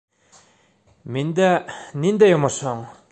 -Миндә... 1.17 1.51
ниндәй 2.07 2.37
йомошоң? 2.37 2.85